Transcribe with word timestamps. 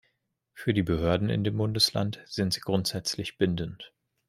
Für 0.55 0.73
die 0.73 0.81
Behörden 0.81 1.29
in 1.29 1.43
dem 1.43 1.57
Bundesland 1.57 2.23
sind 2.25 2.55
sie 2.55 2.59
grundsätzlich 2.61 3.37
bindend. 3.37 3.93